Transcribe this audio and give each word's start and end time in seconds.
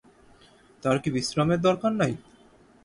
তার 0.83 0.97
কি 1.03 1.09
বিশ্রামের 1.11 1.59
দরকার 1.61 1.91
নই? 1.93 2.13